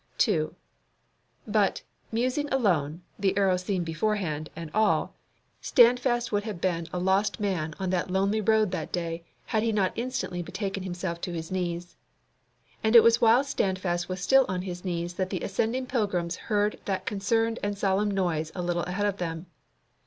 2. 0.17 0.55
But, 1.45 1.83
musing 2.11 2.51
alone, 2.51 3.03
the 3.19 3.37
arrow 3.37 3.55
seen 3.55 3.83
beforehand, 3.83 4.49
and 4.55 4.71
all, 4.73 5.13
Standfast 5.61 6.31
would 6.31 6.43
have 6.43 6.59
been 6.59 6.87
a 6.91 6.97
lost 6.97 7.39
man 7.39 7.75
on 7.79 7.91
that 7.91 8.09
lonely 8.09 8.41
road 8.41 8.71
that 8.71 8.91
day 8.91 9.23
had 9.45 9.61
he 9.61 9.71
not 9.71 9.93
instantly 9.95 10.41
betaken 10.41 10.81
himself 10.81 11.21
to 11.21 11.31
his 11.33 11.51
knees. 11.51 11.97
And 12.83 12.95
it 12.95 13.03
was 13.03 13.21
while 13.21 13.43
Standfast 13.43 14.09
was 14.09 14.21
still 14.21 14.47
on 14.49 14.63
his 14.63 14.83
knees 14.83 15.13
that 15.13 15.29
the 15.29 15.41
ascending 15.41 15.85
pilgrims 15.85 16.35
heard 16.49 16.79
that 16.85 17.05
concerned 17.05 17.59
and 17.61 17.77
solemn 17.77 18.09
noise 18.09 18.51
a 18.55 18.63
little 18.63 18.81
ahead 18.85 19.05
of 19.05 19.17
them. 19.17 19.45